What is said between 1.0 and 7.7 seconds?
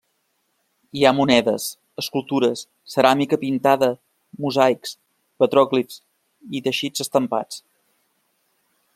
ha monedes, escultures, ceràmica pintada, mosaics, petròglifs i teixits estampats.